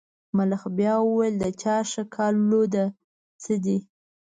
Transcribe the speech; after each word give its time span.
ملخ 0.37 0.61
بیا 0.77 0.93
وویل 1.01 1.35
د 1.39 1.45
چا 1.61 1.75
ښکالو 1.91 2.63
ده 2.73 2.85
څه 3.43 3.53
دي. 3.63 3.77